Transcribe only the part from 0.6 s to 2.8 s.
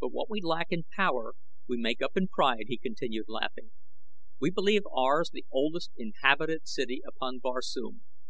in power we make up in pride," he